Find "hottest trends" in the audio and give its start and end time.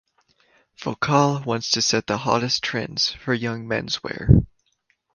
2.17-3.11